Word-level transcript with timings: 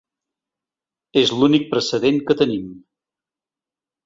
És 1.21 1.33
l’únic 1.41 1.67
precedent 1.75 2.19
que 2.31 2.37
tenim. 2.41 2.67